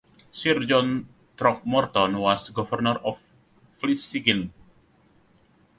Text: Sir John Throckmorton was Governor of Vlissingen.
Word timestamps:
Sir 0.31 0.65
John 0.65 1.05
Throckmorton 1.37 2.17
was 2.17 2.49
Governor 2.49 2.95
of 3.03 3.21
Vlissingen. 3.79 4.51